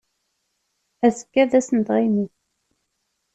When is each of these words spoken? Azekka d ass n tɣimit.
Azekka 1.05 1.43
d 1.49 1.53
ass 1.59 1.69
n 1.71 1.79
tɣimit. 1.87 2.35